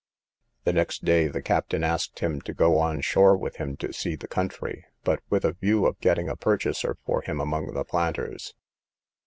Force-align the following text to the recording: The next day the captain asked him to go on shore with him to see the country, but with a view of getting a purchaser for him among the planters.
The 0.63 0.73
next 0.73 1.05
day 1.05 1.27
the 1.27 1.43
captain 1.43 1.83
asked 1.83 2.21
him 2.21 2.41
to 2.41 2.55
go 2.55 2.79
on 2.79 3.01
shore 3.01 3.37
with 3.37 3.57
him 3.57 3.77
to 3.77 3.93
see 3.93 4.15
the 4.15 4.27
country, 4.27 4.83
but 5.03 5.19
with 5.29 5.45
a 5.45 5.53
view 5.53 5.85
of 5.85 5.99
getting 6.01 6.27
a 6.27 6.35
purchaser 6.35 6.97
for 7.05 7.21
him 7.21 7.39
among 7.39 7.75
the 7.75 7.85
planters. 7.85 8.55